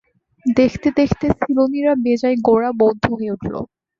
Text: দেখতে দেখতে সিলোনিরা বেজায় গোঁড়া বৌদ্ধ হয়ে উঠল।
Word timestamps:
দেখতে 0.45 0.87
দেখতে 0.99 1.25
সিলোনিরা 1.37 1.93
বেজায় 2.03 2.37
গোঁড়া 2.41 2.71
বৌদ্ধ 2.79 3.03
হয়ে 3.11 3.33
উঠল। 3.35 3.53